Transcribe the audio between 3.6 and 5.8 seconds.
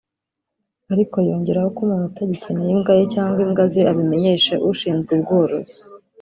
ze abimenyesha ushinzwe ubworozi